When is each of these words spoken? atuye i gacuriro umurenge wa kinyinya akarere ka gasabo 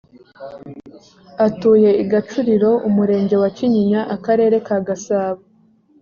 atuye 1.47 1.89
i 2.03 2.05
gacuriro 2.11 2.71
umurenge 2.87 3.35
wa 3.41 3.49
kinyinya 3.57 4.01
akarere 4.15 4.55
ka 4.67 4.77
gasabo 4.87 5.41